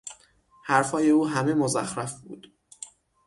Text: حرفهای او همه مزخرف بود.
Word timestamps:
حرفهای 0.63 1.09
او 1.09 1.27
همه 1.27 1.53
مزخرف 1.53 2.21
بود. 2.21 2.47